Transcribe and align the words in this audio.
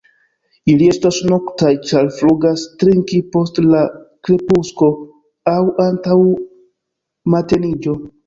Ili 0.73 0.85
estas 0.91 1.17
noktaj, 1.31 1.67
ĉar 1.89 2.07
flugas 2.19 2.63
trinki 2.83 3.19
post 3.35 3.61
la 3.75 3.83
krepusko 4.29 4.89
aŭ 5.53 5.59
antaŭ 5.87 6.17
mateniĝo. 7.35 7.95